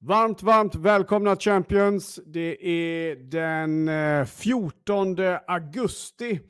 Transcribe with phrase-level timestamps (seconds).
[0.00, 2.20] Varmt, varmt välkomna Champions.
[2.26, 5.16] Det är den eh, 14
[5.46, 6.40] augusti.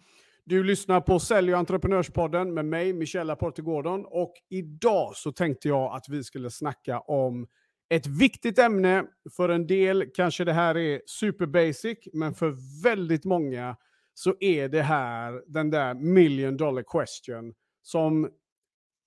[0.44, 4.04] Du lyssnar på Sälj och entreprenörspodden med mig, Michelle Aporte Gordon.
[4.06, 7.46] Och idag så tänkte jag att vi skulle snacka om
[7.88, 9.04] ett viktigt ämne.
[9.36, 13.76] För en del kanske det här är super basic, men för väldigt många
[14.14, 18.28] så är det här den där million dollar question som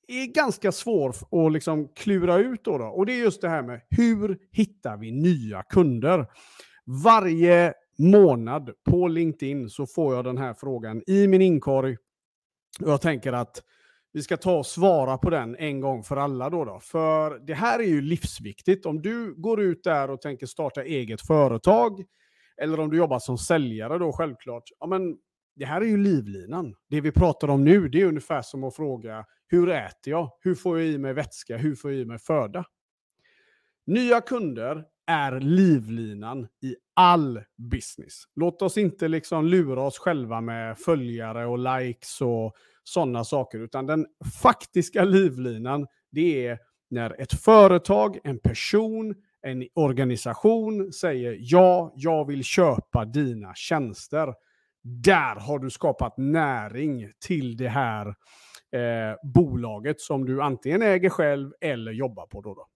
[0.10, 2.64] är ganska svår att liksom klura ut.
[2.64, 6.26] Då, då Och det är just det här med hur hittar vi nya kunder?
[7.04, 11.98] Varje månad på LinkedIn så får jag den här frågan i min inkorg.
[12.81, 13.64] Och jag tänker att
[14.12, 16.50] vi ska ta och svara på den en gång för alla.
[16.50, 18.86] Då, då För det här är ju livsviktigt.
[18.86, 22.03] Om du går ut där och tänker starta eget företag,
[22.62, 24.64] eller om du jobbar som säljare då självklart.
[24.80, 25.17] Ja, men
[25.55, 26.76] det här är ju livlinan.
[26.89, 30.31] Det vi pratar om nu, det är ungefär som att fråga hur äter jag?
[30.41, 31.58] Hur får jag i mig vätska?
[31.58, 32.66] Hur får jag i mig föda?
[33.85, 38.23] Nya kunder är livlinan i all business.
[38.36, 43.86] Låt oss inte liksom lura oss själva med följare och likes och sådana saker, utan
[43.86, 44.05] den
[44.42, 52.44] faktiska livlinan, det är när ett företag, en person, en organisation säger ja, jag vill
[52.44, 54.33] köpa dina tjänster.
[54.83, 61.52] Där har du skapat näring till det här eh, bolaget som du antingen äger själv
[61.61, 62.41] eller jobbar på.
[62.41, 62.67] Då, då.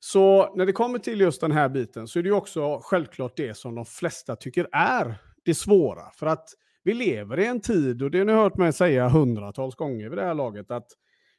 [0.00, 3.36] Så när det kommer till just den här biten så är det ju också självklart
[3.36, 6.10] det som de flesta tycker är det svåra.
[6.10, 6.48] För att
[6.84, 10.18] vi lever i en tid, och det har ni hört mig säga hundratals gånger vid
[10.18, 10.86] det här laget, att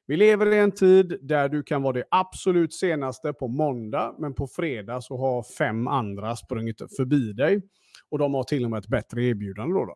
[0.07, 4.33] vi lever i en tid där du kan vara det absolut senaste på måndag, men
[4.33, 7.61] på fredag så har fem andra sprungit förbi dig.
[8.09, 9.73] Och de har till och med ett bättre erbjudande.
[9.73, 9.95] Då, då.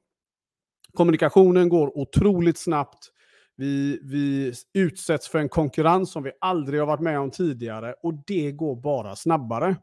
[0.94, 3.00] Kommunikationen går otroligt snabbt.
[3.56, 8.14] Vi, vi utsätts för en konkurrens som vi aldrig har varit med om tidigare och
[8.28, 9.76] det går bara snabbare.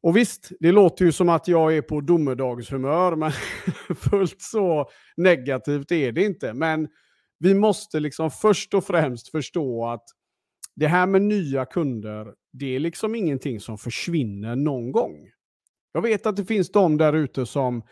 [0.00, 3.32] Och visst, det låter ju som att jag är på domedagshumör, men
[3.96, 6.54] fullt så negativt är det inte.
[6.54, 6.88] Men
[7.38, 10.04] vi måste liksom först och främst förstå att
[10.76, 15.30] det här med nya kunder, det är liksom ingenting som försvinner någon gång.
[15.92, 17.82] Jag vet att det finns de där ute som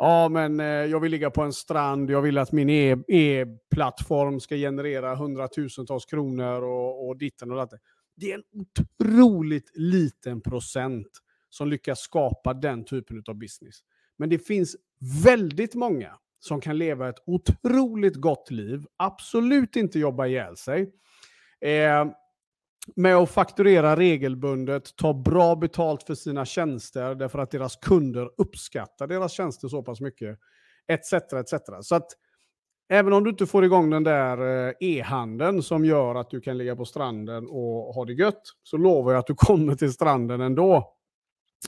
[0.00, 4.36] Ja, men eh, jag vill ligga på en strand, jag vill att min e- e-plattform
[4.36, 7.78] e ska generera hundratusentals kronor och, och ditten och datten.
[8.16, 11.08] Det är en otroligt liten procent
[11.50, 13.76] som lyckas skapa den typen av business.
[14.18, 14.76] Men det finns
[15.24, 20.92] väldigt många som kan leva ett otroligt gott liv, absolut inte jobba ihjäl sig.
[21.60, 22.06] Eh,
[22.96, 29.06] med att fakturera regelbundet, ta bra betalt för sina tjänster därför att deras kunder uppskattar
[29.06, 30.38] deras tjänster så pass mycket.
[30.88, 31.12] Etc.
[31.12, 31.54] etc.
[31.80, 32.06] Så att
[32.88, 36.58] även om du inte får igång den där eh, e-handeln som gör att du kan
[36.58, 40.40] ligga på stranden och ha det gött, så lovar jag att du kommer till stranden
[40.40, 40.94] ändå.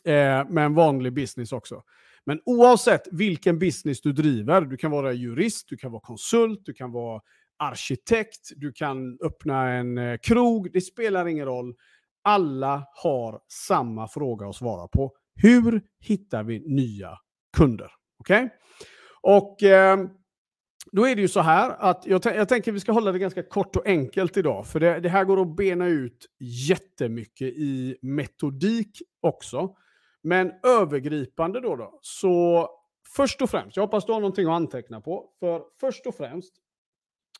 [0.04, 1.82] Eh, med en vanlig business också.
[2.26, 6.72] Men oavsett vilken business du driver, du kan vara jurist, du kan vara konsult, du
[6.72, 7.20] kan vara
[7.58, 11.74] arkitekt, du kan öppna en eh, krog, det spelar ingen roll.
[12.22, 15.12] Alla har samma fråga att svara på.
[15.34, 17.18] Hur hittar vi nya
[17.56, 17.90] kunder?
[18.18, 18.44] Okej?
[18.44, 18.56] Okay?
[19.22, 19.98] Och eh,
[20.92, 23.42] då är det ju så här att jag, jag tänker vi ska hålla det ganska
[23.42, 24.66] kort och enkelt idag.
[24.66, 26.26] För det, det, här går att bena ut
[26.68, 29.76] jättemycket i metodik också.
[30.22, 32.68] Men övergripande då, då så
[33.16, 35.30] först och främst, jag hoppas du har någonting att anteckna på.
[35.40, 36.54] För först och främst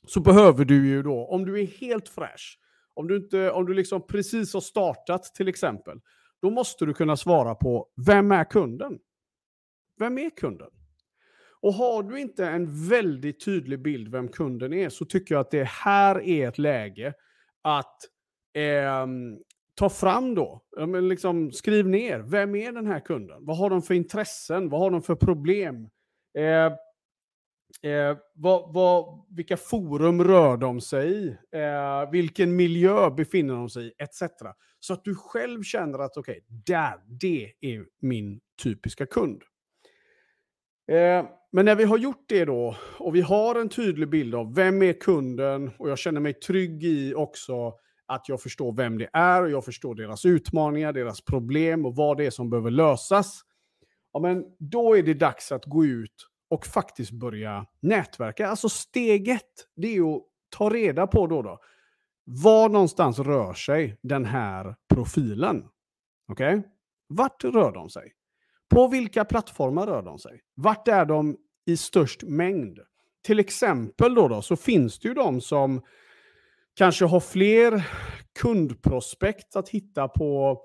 [0.07, 2.59] så behöver du ju då, om du är helt fräsch,
[2.95, 6.01] om du, inte, om du liksom precis har startat till exempel,
[6.43, 8.99] då måste du kunna svara på vem är kunden?
[9.99, 10.71] Vem är kunden?
[11.63, 15.51] Och har du inte en väldigt tydlig bild vem kunden är så tycker jag att
[15.51, 17.15] det här är ett läge
[17.63, 17.97] att
[18.55, 19.07] eh,
[19.75, 20.63] ta fram då,
[21.03, 23.47] liksom, skriv ner, vem är den här kunden?
[23.47, 24.69] Vad har de för intressen?
[24.69, 25.89] Vad har de för problem?
[26.39, 26.73] Eh,
[27.83, 31.29] Eh, vad, vad, vilka forum rör de sig i?
[31.53, 33.93] Eh, vilken miljö befinner de sig i?
[33.99, 34.23] Etc.
[34.81, 39.43] Så att du själv känner att okej, okay, det är min typiska kund.
[40.89, 44.55] Eh, men när vi har gjort det då, och vi har en tydlig bild av
[44.55, 47.75] vem är kunden, och jag känner mig trygg i också
[48.11, 52.17] att jag förstår vem det är, och jag förstår deras utmaningar, deras problem och vad
[52.17, 53.41] det är som behöver lösas.
[54.13, 58.49] Ja, men då är det dags att gå ut och faktiskt börja nätverka.
[58.49, 61.59] Alltså steget, det är att ta reda på då, då
[62.25, 65.65] var någonstans rör sig den här profilen.
[66.29, 66.59] Okej?
[66.59, 66.71] Okay?
[67.09, 68.13] Vart rör de sig?
[68.75, 70.41] På vilka plattformar rör de sig?
[70.55, 71.37] Vart är de
[71.67, 72.79] i störst mängd?
[73.23, 75.83] Till exempel då, då så finns det ju de som
[76.75, 77.87] kanske har fler
[78.41, 80.61] kundprospekt att hitta på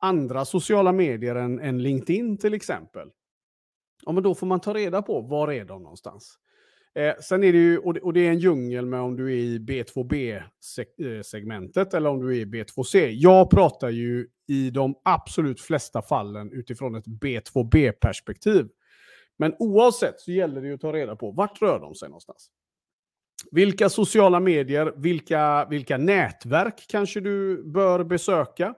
[0.00, 3.08] andra sociala medier än, än LinkedIn till exempel.
[4.06, 6.38] Ja, men då får man ta reda på var är de någonstans.
[6.94, 9.32] Eh, sen är det ju, och det, och det, är en djungel med om du
[9.32, 13.08] är i B2B-segmentet eh, eller om du är i B2C.
[13.10, 18.68] Jag pratar ju i de absolut flesta fallen utifrån ett B2B-perspektiv.
[19.36, 22.50] Men oavsett så gäller det ju att ta reda på vart rör de sig någonstans.
[23.50, 28.74] Vilka sociala medier, vilka, vilka nätverk kanske du bör besöka?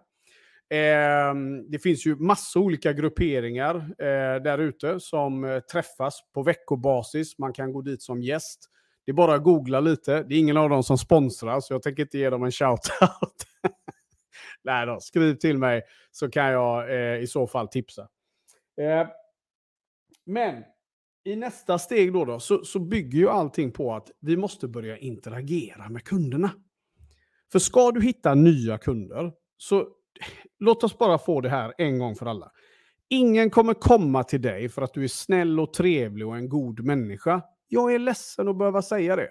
[0.70, 1.34] Eh,
[1.68, 7.38] det finns ju massa olika grupperingar eh, där ute som eh, träffas på veckobasis.
[7.38, 8.70] Man kan gå dit som gäst.
[9.06, 10.22] Det är bara att googla lite.
[10.22, 13.46] Det är ingen av dem som sponsrar, så jag tänker inte ge dem en shout-out.
[14.64, 18.08] Nej då, skriv till mig så kan jag eh, i så fall tipsa.
[18.80, 19.08] Eh,
[20.26, 20.64] men
[21.24, 24.98] i nästa steg då, då så, så bygger ju allting på att vi måste börja
[24.98, 26.50] interagera med kunderna.
[27.52, 29.88] För ska du hitta nya kunder, så
[30.58, 32.50] låt oss bara få det här en gång för alla.
[33.08, 36.84] Ingen kommer komma till dig för att du är snäll och trevlig och en god
[36.84, 37.42] människa.
[37.68, 39.30] Jag är ledsen att behöva säga det.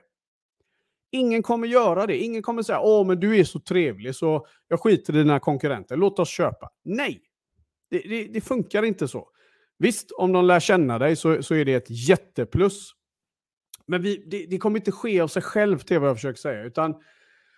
[1.12, 2.18] Ingen kommer göra det.
[2.18, 5.98] Ingen kommer säga åh, men du är så trevlig så jag skiter i dina konkurrenter.
[5.98, 6.70] Låt oss köpa.
[6.84, 7.22] Nej,
[7.90, 9.30] det, det, det funkar inte så.
[9.78, 12.92] Visst, om de lär känna dig så, så är det ett jätteplus.
[13.86, 16.64] Men vi, det, det, kommer inte ske av sig självt, det vad jag försöker säga.
[16.64, 16.96] Utan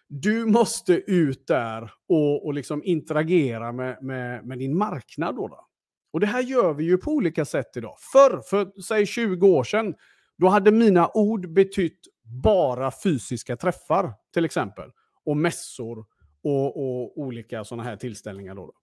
[0.07, 5.35] du måste ut där och, och liksom interagera med, med, med din marknad.
[5.35, 5.67] Då, då
[6.13, 7.95] Och det här gör vi ju på olika sätt idag.
[8.13, 9.95] Förr, för säg 20 år sedan,
[10.38, 12.00] då hade mina ord betytt
[12.44, 14.91] bara fysiska träffar, till exempel.
[15.25, 16.06] Och mässor
[16.44, 18.56] och, och olika sådana här tillställningar.
[18.56, 18.73] Då, då.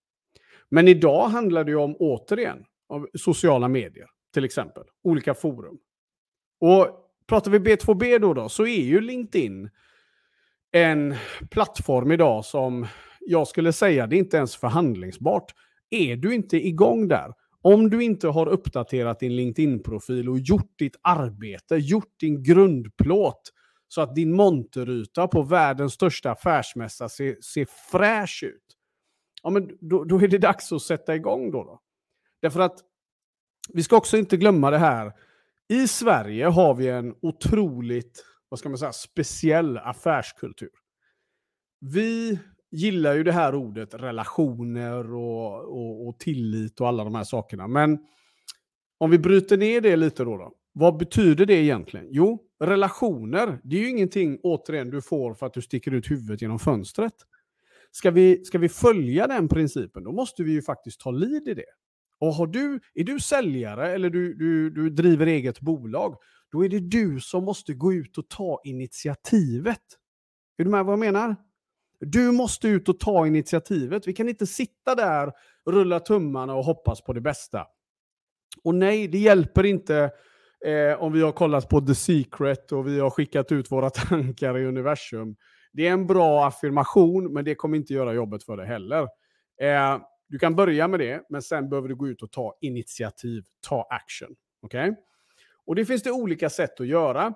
[0.68, 4.84] Men idag handlar det ju om, återigen, av sociala medier, till exempel.
[5.02, 5.78] Olika forum.
[6.60, 6.88] Och
[7.26, 9.70] pratar vi B2B då, då så är ju LinkedIn
[10.72, 11.14] en
[11.50, 12.86] plattform idag som
[13.20, 15.54] jag skulle säga det är inte ens förhandlingsbart.
[15.90, 17.32] Är du inte igång där,
[17.62, 23.52] om du inte har uppdaterat din LinkedIn-profil och gjort ditt arbete, gjort din grundplåt
[23.88, 28.76] så att din monteryta på världens största affärsmässa ser, ser fräsch ut.
[29.42, 31.80] Ja, men då, då, är det dags att sätta igång då, då.
[32.42, 32.80] Därför att
[33.72, 35.12] vi ska också inte glömma det här.
[35.68, 40.70] I Sverige har vi en otroligt vad ska man säga, speciell affärskultur.
[41.80, 42.38] Vi
[42.70, 47.68] gillar ju det här ordet relationer och, och, och, tillit och alla de här sakerna.
[47.68, 47.98] Men
[48.98, 50.52] om vi bryter ner det lite då, då.
[50.72, 52.06] Vad betyder det egentligen?
[52.10, 56.42] Jo, relationer, det är ju ingenting återigen du får för att du sticker ut huvudet
[56.42, 57.14] genom fönstret.
[57.90, 61.54] Ska vi, ska vi följa den principen, då måste vi ju faktiskt ta lid i
[61.54, 61.64] det.
[62.22, 66.16] Och har du, är du säljare eller du, du, du driver eget bolag,
[66.52, 69.80] då är det du som måste gå ut och ta initiativet.
[70.58, 71.36] Är du med vad jag menar?
[72.00, 74.08] Du måste ut och ta initiativet.
[74.08, 75.32] Vi kan inte sitta där,
[75.70, 77.66] rulla tummarna och hoppas på det bästa.
[78.64, 80.10] Och nej, det hjälper inte
[80.66, 84.58] eh, om vi har kollat på The Secret och vi har skickat ut våra tankar
[84.58, 85.36] i universum.
[85.72, 89.02] Det är en bra affirmation, men det kommer inte göra jobbet för dig heller.
[89.62, 89.98] Eh,
[90.32, 93.86] du kan börja med det, men sen behöver du gå ut och ta initiativ, ta
[93.90, 94.34] action.
[94.62, 94.90] Okej?
[94.90, 95.02] Okay?
[95.66, 97.34] Och det finns det olika sätt att göra.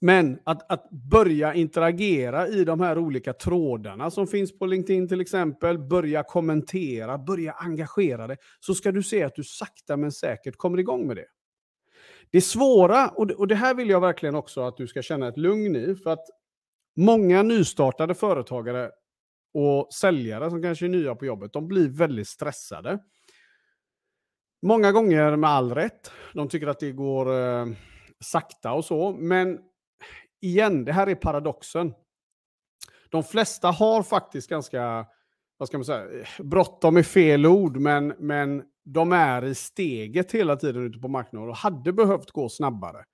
[0.00, 5.20] Men att, att börja interagera i de här olika trådarna som finns på LinkedIn till
[5.20, 10.56] exempel, börja kommentera, börja engagera dig, så ska du se att du sakta men säkert
[10.56, 11.26] kommer igång med det.
[12.30, 15.28] Det svåra, och det, och det här vill jag verkligen också att du ska känna
[15.28, 16.26] ett lugn i, för att
[16.96, 18.90] många nystartade företagare
[19.58, 22.98] och säljare som kanske är nya på jobbet, de blir väldigt stressade.
[24.62, 26.10] Många gånger med all rätt.
[26.34, 27.66] De tycker att det går eh,
[28.20, 29.12] sakta och så.
[29.12, 29.58] Men
[30.40, 31.94] igen, det här är paradoxen.
[33.10, 35.06] De flesta har faktiskt ganska,
[35.56, 40.56] vad ska man säga, bråttom är fel ord, men, men de är i steget hela
[40.56, 43.04] tiden ute på marknaden och hade behövt gå snabbare.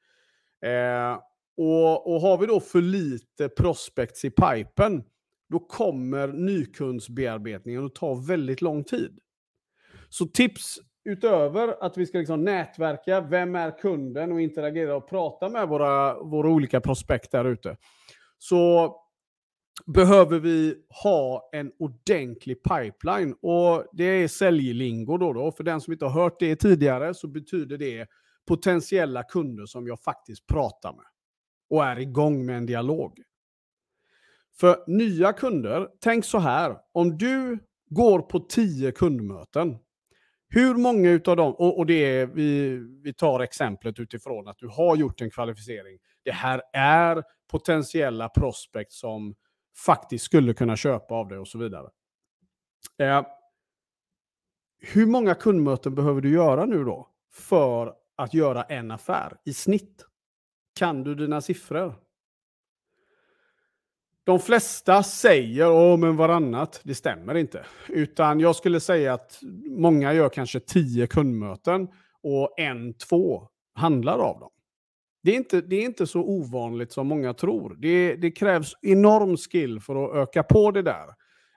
[0.67, 1.19] Eh,
[1.57, 5.05] och, och har vi då för lite prospects i pipen,
[5.53, 9.19] då kommer nykundsbearbetningen att ta väldigt lång tid.
[10.09, 15.49] Så tips utöver att vi ska liksom nätverka, vem är kunden och interagera och prata
[15.49, 17.77] med våra, våra olika prospekt där ute,
[18.39, 18.97] så
[19.87, 23.35] behöver vi ha en ordentlig pipeline.
[23.43, 25.53] Och det är säljlingo då, då.
[25.53, 28.09] För den som inte har hört det tidigare så betyder det
[28.49, 31.07] potentiella kunder som jag faktiskt pratar med
[31.71, 33.23] och är igång med en dialog.
[34.61, 36.77] För nya kunder, tänk så här.
[36.93, 37.59] Om du
[37.91, 39.79] går på tio kundmöten
[40.55, 44.69] hur många av dem, och, och det är, vi, vi tar exemplet utifrån att du
[44.69, 45.99] har gjort en kvalificering.
[46.25, 49.35] Det här är potentiella prospect som
[49.87, 51.89] faktiskt skulle kunna köpa av dig och så vidare.
[52.99, 53.27] Eh,
[54.81, 60.07] hur många kundmöten behöver du göra nu då för att göra en affär i snitt?
[60.79, 61.95] Kan du dina siffror?
[64.25, 66.81] De flesta säger åh men varannat.
[66.85, 67.65] Det stämmer inte.
[67.89, 71.89] Utan jag skulle säga att många gör kanske tio kundmöten
[72.23, 74.51] och en, två handlar av dem.
[75.23, 77.77] Det är inte, det är inte så ovanligt som många tror.
[77.79, 81.07] Det, det krävs enorm skill för att öka på det där.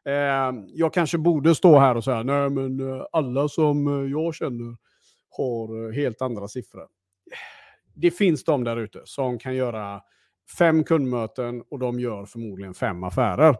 [0.06, 4.36] Eh, jag kanske borde stå här och säga nej men eh, alla som eh, jag
[4.36, 4.78] känner
[5.30, 6.88] har eh, helt andra siffror.
[7.94, 10.02] Det finns de där ute som kan göra
[10.58, 13.56] fem kundmöten och de gör förmodligen fem affärer.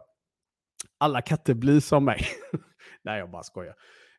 [0.98, 2.20] Alla kan inte bli som mig.
[3.02, 3.74] Nej, jag bara skojar.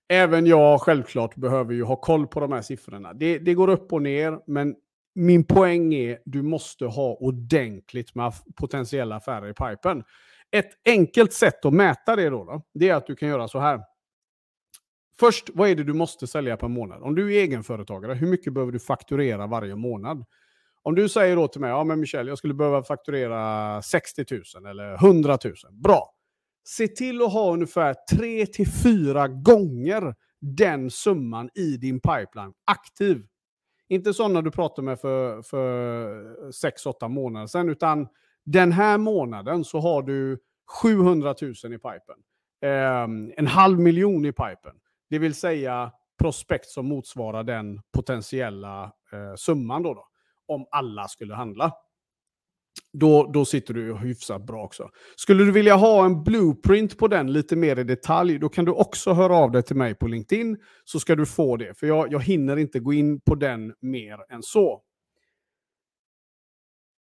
[0.09, 3.13] Även jag självklart behöver ju ha koll på de här siffrorna.
[3.13, 4.75] Det, det går upp och ner, men
[5.15, 10.03] min poäng är du måste ha ordentligt med potentiella affärer i pipen.
[10.51, 13.59] Ett enkelt sätt att mäta det då, då, det är att du kan göra så
[13.59, 13.81] här.
[15.19, 17.01] Först, vad är det du måste sälja per månad?
[17.01, 20.25] Om du är egenföretagare, hur mycket behöver du fakturera varje månad?
[20.88, 24.25] Om du säger då till mig, ja men Michel, jag skulle behöva fakturera 60
[24.56, 25.53] 000 eller 100 000.
[25.72, 26.13] Bra.
[26.67, 33.25] Se till att ha ungefär 3-4 gånger den summan i din pipeline aktiv.
[33.89, 38.08] Inte sådana du pratade med för, för 6-8 månader sedan, utan
[38.46, 40.39] den här månaden så har du
[40.82, 42.17] 700 000 i pipen.
[42.62, 44.75] Eh, en halv miljon i pipen.
[45.10, 49.84] Det vill säga prospekt som motsvarar den potentiella eh, summan.
[49.84, 50.08] Då, då
[50.48, 51.72] om alla skulle handla.
[52.94, 54.89] Då, då sitter du hyfsat bra också.
[55.16, 58.72] Skulle du vilja ha en blueprint på den lite mer i detalj, då kan du
[58.72, 61.77] också höra av dig till mig på LinkedIn, så ska du få det.
[61.80, 64.82] För jag, jag hinner inte gå in på den mer än så.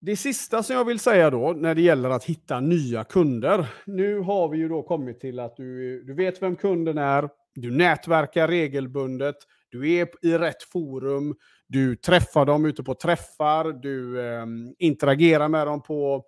[0.01, 3.67] Det sista som jag vill säga då, när det gäller att hitta nya kunder.
[3.85, 7.71] Nu har vi ju då kommit till att du, du vet vem kunden är, du
[7.71, 9.35] nätverkar regelbundet,
[9.69, 11.35] du är i rätt forum,
[11.67, 14.45] du träffar dem ute på träffar, du eh,
[14.77, 16.23] interagerar med dem på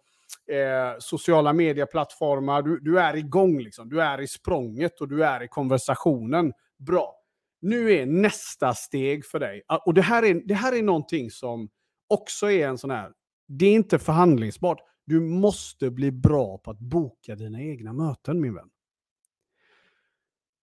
[0.51, 2.61] eh, sociala medieplattformar.
[2.61, 3.89] Du, du är igång, liksom.
[3.89, 6.53] du är i språnget och du är i konversationen.
[6.79, 7.15] Bra.
[7.61, 9.63] Nu är nästa steg för dig.
[9.67, 11.69] Ah, och det här är, det här är någonting som
[12.09, 13.11] också är en sån här,
[13.47, 14.79] det är inte förhandlingsbart.
[15.05, 18.69] Du måste bli bra på att boka dina egna möten, min vän.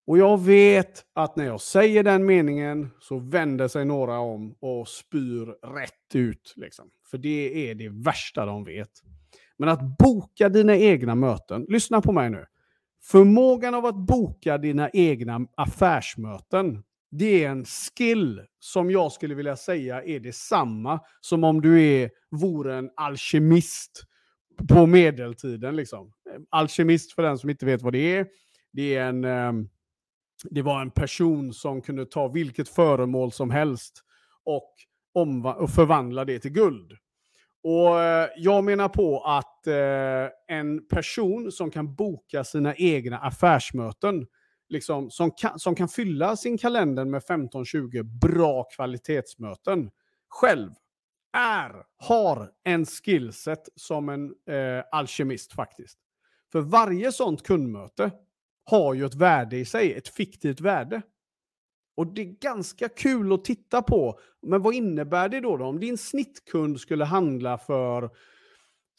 [0.09, 4.89] Och jag vet att när jag säger den meningen så vänder sig några om och
[4.89, 6.55] spyr rätt ut.
[6.57, 6.91] Liksom.
[7.11, 8.91] För det är det värsta de vet.
[9.59, 12.47] Men att boka dina egna möten, lyssna på mig nu.
[13.03, 19.57] Förmågan av att boka dina egna affärsmöten, det är en skill som jag skulle vilja
[19.57, 24.05] säga är detsamma som om du är, vore en alkemist
[24.69, 25.77] på medeltiden.
[25.77, 26.13] Liksom.
[26.51, 28.27] Alkemist, för den som inte vet vad det är,
[28.73, 29.25] det är en...
[29.25, 29.69] Ehm,
[30.51, 34.05] det var en person som kunde ta vilket föremål som helst
[34.45, 34.75] och,
[35.59, 36.93] och förvandla det till guld.
[37.63, 44.27] Och eh, Jag menar på att eh, en person som kan boka sina egna affärsmöten,
[44.69, 49.91] liksom, som, kan, som kan fylla sin kalender med 15-20 bra kvalitetsmöten
[50.29, 50.71] själv,
[51.33, 55.99] är, har en skillset som en eh, alkemist faktiskt.
[56.53, 58.11] För varje sånt kundmöte
[58.69, 61.03] har ju ett värde i sig, ett fiktivt värde.
[61.97, 64.21] Och det är ganska kul att titta på.
[64.43, 65.57] Men vad innebär det då?
[65.57, 65.65] då?
[65.65, 68.11] Om din snittkund skulle handla för,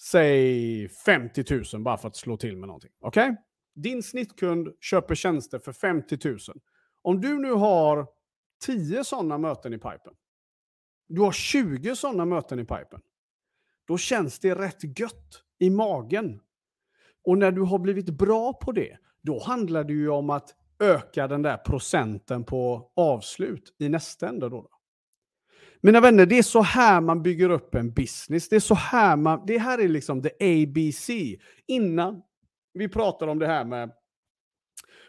[0.02, 2.92] säg 50 000 bara för att slå till med någonting.
[3.00, 3.24] Okej?
[3.24, 3.36] Okay?
[3.76, 6.38] Din snittkund köper tjänster för 50 000.
[7.02, 8.08] Om du nu har
[8.66, 10.14] 10 sådana möten i pipen.
[11.08, 13.02] Du har 20 sådana möten i pipen.
[13.88, 16.40] Då känns det rätt gött i magen.
[17.24, 21.28] Och när du har blivit bra på det, då handlar det ju om att öka
[21.28, 24.50] den där procenten på avslut i nästa ände.
[24.50, 24.70] Då.
[25.82, 28.50] Mina vänner, det är så här man bygger upp en business.
[28.50, 31.10] Det är så här man, det här är liksom the ABC.
[31.68, 32.22] Innan
[32.74, 33.92] vi pratar om det här med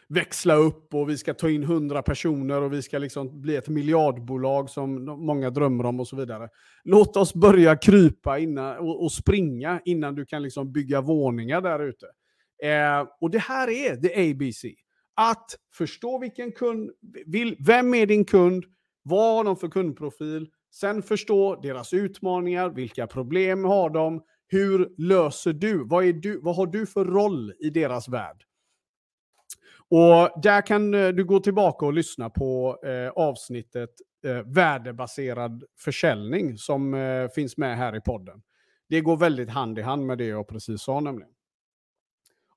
[0.09, 3.69] växla upp och vi ska ta in 100 personer och vi ska liksom bli ett
[3.69, 6.49] miljardbolag som många drömmer om och så vidare.
[6.85, 11.81] Låt oss börja krypa innan, och, och springa innan du kan liksom bygga våningar där
[11.89, 12.07] ute.
[12.63, 14.65] Eh, och det här är the ABC.
[15.15, 16.91] Att förstå vilken kund,
[17.27, 18.65] vill, vem är din kund,
[19.03, 25.53] vad har de för kundprofil, sen förstå deras utmaningar, vilka problem har de, hur löser
[25.53, 28.45] du, vad, är du, vad har du för roll i deras värld?
[29.89, 33.91] Och där kan eh, du gå tillbaka och lyssna på eh, avsnittet
[34.25, 38.43] eh, värdebaserad försäljning som eh, finns med här i podden.
[38.89, 41.33] Det går väldigt hand i hand med det jag precis sa nämligen.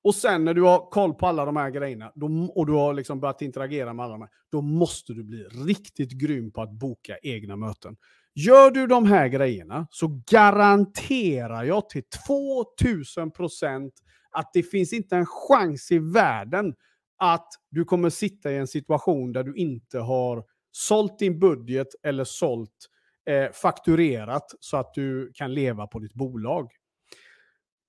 [0.04, 2.94] Och sen när du har koll på alla de här grejerna då, och du har
[2.94, 6.72] liksom börjat interagera med alla de här, då måste du bli riktigt grym på att
[6.72, 7.96] boka egna möten.
[8.34, 13.92] Gör du de här grejerna så garanterar jag till 2000 procent
[14.30, 16.74] att det finns inte en chans i världen
[17.18, 22.24] att du kommer sitta i en situation där du inte har sålt din budget eller
[22.24, 22.88] sålt,
[23.30, 26.70] eh, fakturerat så att du kan leva på ditt bolag.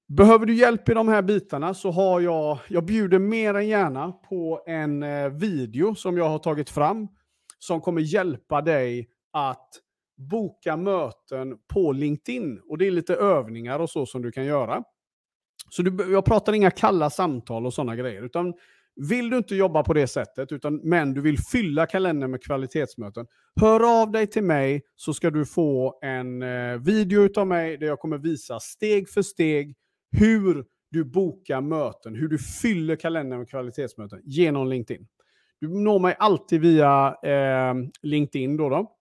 [0.07, 4.11] Behöver du hjälp i de här bitarna så har jag, jag bjuder mer än gärna
[4.11, 7.07] på en eh, video som jag har tagit fram
[7.59, 9.69] som kommer hjälpa dig att
[10.17, 12.59] boka möten på LinkedIn.
[12.69, 14.83] Och det är lite övningar och så som du kan göra.
[15.69, 18.53] Så du, jag pratar inga kalla samtal och sådana grejer, utan
[19.09, 23.27] vill du inte jobba på det sättet, utan, men du vill fylla kalendern med kvalitetsmöten,
[23.61, 27.87] hör av dig till mig så ska du få en eh, video av mig där
[27.87, 29.75] jag kommer visa steg för steg
[30.19, 35.07] hur du bokar möten, hur du fyller kalendern med kvalitetsmöten genom LinkedIn.
[35.59, 38.57] Du når mig alltid via eh, LinkedIn.
[38.57, 38.95] Då, då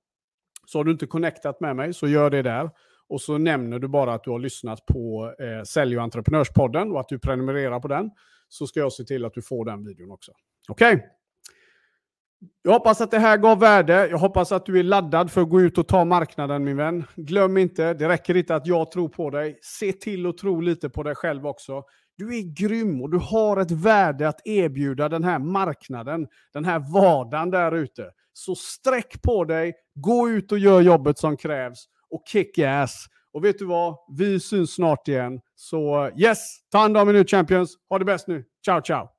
[0.67, 2.71] Så har du inte connectat med mig så gör det där.
[3.09, 7.01] Och så nämner du bara att du har lyssnat på eh, Sälj och entreprenörspodden och
[7.01, 8.11] att du prenumererar på den.
[8.49, 10.33] Så ska jag se till att du får den videon också.
[10.69, 10.95] Okej?
[10.95, 11.07] Okay?
[12.63, 14.09] Jag hoppas att det här gav värde.
[14.09, 17.05] Jag hoppas att du är laddad för att gå ut och ta marknaden min vän.
[17.17, 19.59] Glöm inte, det räcker inte att jag tror på dig.
[19.63, 21.83] Se till att tro lite på dig själv också.
[22.17, 26.93] Du är grym och du har ett värde att erbjuda den här marknaden, den här
[26.93, 28.11] vardagen där ute.
[28.33, 33.07] Så sträck på dig, gå ut och gör jobbet som krävs och kick ass.
[33.33, 33.97] Och vet du vad?
[34.17, 35.41] Vi syns snart igen.
[35.55, 36.39] Så yes,
[36.71, 37.75] ta hand om er nu champions.
[37.91, 38.45] Ha det bäst nu.
[38.65, 39.14] Ciao, ciao.